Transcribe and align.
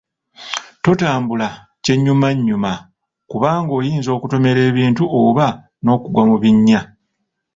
Totambula 0.83 1.47
kyennyumannyuma 1.83 2.71
kuba 3.29 3.49
oyinza 3.77 4.09
okutomera 4.13 4.59
ebintu 4.69 5.03
oba 5.21 5.47
n'okugwa 5.83 6.23
mu 6.29 6.35
binnya. 6.41 6.81